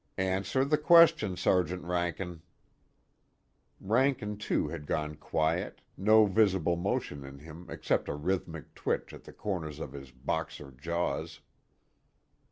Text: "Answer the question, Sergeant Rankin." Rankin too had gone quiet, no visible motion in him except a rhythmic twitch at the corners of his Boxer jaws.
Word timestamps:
"Answer 0.17 0.65
the 0.65 0.79
question, 0.79 1.37
Sergeant 1.37 1.83
Rankin." 1.83 2.41
Rankin 3.79 4.35
too 4.37 4.67
had 4.69 4.87
gone 4.87 5.13
quiet, 5.13 5.81
no 5.95 6.25
visible 6.25 6.75
motion 6.75 7.23
in 7.23 7.37
him 7.37 7.67
except 7.69 8.09
a 8.09 8.15
rhythmic 8.15 8.73
twitch 8.73 9.13
at 9.13 9.25
the 9.25 9.31
corners 9.33 9.79
of 9.79 9.93
his 9.93 10.09
Boxer 10.09 10.71
jaws. 10.71 11.41